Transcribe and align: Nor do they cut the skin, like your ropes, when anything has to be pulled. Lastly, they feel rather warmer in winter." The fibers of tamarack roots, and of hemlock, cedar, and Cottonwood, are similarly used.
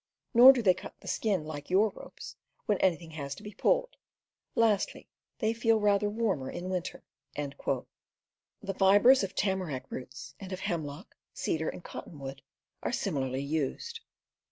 Nor 0.33 0.51
do 0.51 0.63
they 0.63 0.73
cut 0.73 0.99
the 0.99 1.07
skin, 1.07 1.43
like 1.45 1.69
your 1.69 1.89
ropes, 1.89 2.35
when 2.65 2.79
anything 2.79 3.11
has 3.11 3.35
to 3.35 3.43
be 3.43 3.53
pulled. 3.53 3.97
Lastly, 4.55 5.07
they 5.37 5.53
feel 5.53 5.79
rather 5.79 6.09
warmer 6.09 6.49
in 6.49 6.71
winter." 6.71 7.03
The 7.35 8.73
fibers 8.75 9.21
of 9.23 9.35
tamarack 9.35 9.91
roots, 9.91 10.33
and 10.39 10.51
of 10.51 10.61
hemlock, 10.61 11.15
cedar, 11.35 11.69
and 11.69 11.83
Cottonwood, 11.83 12.41
are 12.81 12.91
similarly 12.91 13.43
used. 13.43 13.99